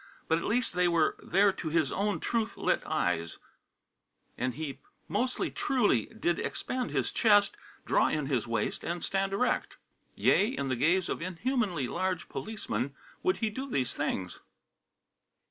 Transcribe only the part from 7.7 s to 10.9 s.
draw in his waist, and stand erect." Yea, in the full